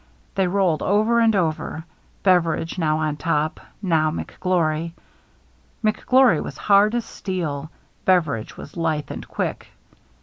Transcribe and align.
They 0.33 0.47
rolled 0.47 0.81
over 0.81 1.19
and 1.19 1.35
over, 1.35 1.85
Beveridge 2.23 2.79
now 2.79 2.97
on 2.97 3.17
top, 3.17 3.59
now 3.83 4.09
McGlory. 4.09 4.93
McGlory 5.83 6.41
was 6.41 6.57
hard 6.57 6.95
as 6.95 7.05
steel; 7.05 7.69
Beveridge 8.03 8.57
was 8.57 8.75
lithe 8.75 9.11
and 9.11 9.27
quick. 9.27 9.67